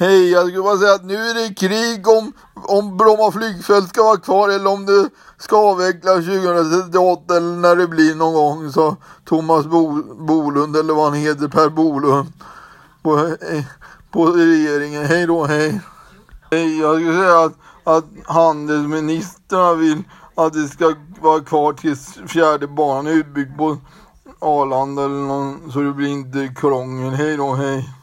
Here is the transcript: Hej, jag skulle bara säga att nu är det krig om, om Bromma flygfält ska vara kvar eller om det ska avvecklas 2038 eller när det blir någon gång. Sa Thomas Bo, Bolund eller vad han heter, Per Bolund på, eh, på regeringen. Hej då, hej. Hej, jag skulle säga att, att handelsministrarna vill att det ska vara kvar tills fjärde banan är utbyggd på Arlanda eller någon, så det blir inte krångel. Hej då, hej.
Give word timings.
Hej, 0.00 0.30
jag 0.30 0.46
skulle 0.46 0.62
bara 0.62 0.78
säga 0.78 0.94
att 0.94 1.04
nu 1.04 1.14
är 1.14 1.34
det 1.34 1.54
krig 1.54 2.08
om, 2.08 2.32
om 2.54 2.96
Bromma 2.96 3.32
flygfält 3.32 3.88
ska 3.88 4.02
vara 4.02 4.16
kvar 4.16 4.48
eller 4.48 4.70
om 4.70 4.86
det 4.86 5.10
ska 5.38 5.56
avvecklas 5.56 6.24
2038 6.24 7.36
eller 7.36 7.56
när 7.56 7.76
det 7.76 7.86
blir 7.86 8.14
någon 8.14 8.34
gång. 8.34 8.72
Sa 8.72 8.96
Thomas 9.24 9.66
Bo, 9.66 10.02
Bolund 10.26 10.76
eller 10.76 10.94
vad 10.94 11.04
han 11.04 11.14
heter, 11.14 11.48
Per 11.48 11.68
Bolund 11.68 12.32
på, 13.02 13.18
eh, 13.18 13.64
på 14.10 14.26
regeringen. 14.26 15.04
Hej 15.04 15.26
då, 15.26 15.44
hej. 15.44 15.80
Hej, 16.50 16.78
jag 16.78 16.96
skulle 16.96 17.18
säga 17.18 17.40
att, 17.44 17.54
att 17.84 18.04
handelsministrarna 18.26 19.74
vill 19.74 20.02
att 20.34 20.52
det 20.52 20.68
ska 20.68 20.94
vara 21.20 21.40
kvar 21.40 21.72
tills 21.72 22.18
fjärde 22.26 22.66
banan 22.66 23.06
är 23.06 23.10
utbyggd 23.10 23.56
på 23.56 23.76
Arlanda 24.38 25.04
eller 25.04 25.26
någon, 25.26 25.72
så 25.72 25.80
det 25.80 25.92
blir 25.92 26.08
inte 26.08 26.54
krångel. 26.56 27.14
Hej 27.14 27.36
då, 27.36 27.54
hej. 27.54 27.97